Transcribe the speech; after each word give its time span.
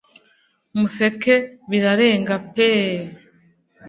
museke 0.77 1.35
birarenge 1.69 2.33
peee 2.53 2.95